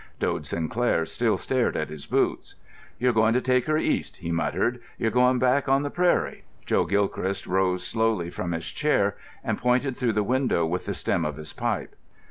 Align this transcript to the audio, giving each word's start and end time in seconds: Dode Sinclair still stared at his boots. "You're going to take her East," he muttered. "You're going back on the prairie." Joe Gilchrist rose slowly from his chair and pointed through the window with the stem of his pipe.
Dode 0.19 0.47
Sinclair 0.47 1.05
still 1.05 1.37
stared 1.37 1.77
at 1.77 1.89
his 1.91 2.07
boots. 2.07 2.55
"You're 2.97 3.13
going 3.13 3.33
to 3.33 3.39
take 3.39 3.67
her 3.67 3.77
East," 3.77 4.17
he 4.17 4.31
muttered. 4.31 4.81
"You're 4.97 5.11
going 5.11 5.37
back 5.37 5.69
on 5.69 5.83
the 5.83 5.91
prairie." 5.91 6.43
Joe 6.65 6.85
Gilchrist 6.85 7.45
rose 7.45 7.85
slowly 7.85 8.31
from 8.31 8.51
his 8.53 8.65
chair 8.65 9.15
and 9.43 9.59
pointed 9.59 9.95
through 9.97 10.13
the 10.13 10.23
window 10.23 10.65
with 10.65 10.87
the 10.87 10.95
stem 10.95 11.23
of 11.23 11.37
his 11.37 11.53
pipe. 11.53 11.93